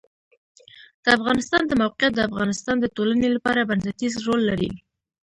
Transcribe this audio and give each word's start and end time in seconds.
د 1.03 1.05
افغانستان 1.17 1.61
د 1.67 1.71
موقعیت 1.81 2.13
د 2.15 2.21
افغانستان 2.29 2.75
د 2.79 2.85
ټولنې 2.95 3.27
لپاره 3.35 3.67
بنسټيز 3.69 4.13
رول 4.27 4.41
لري. 4.49 4.71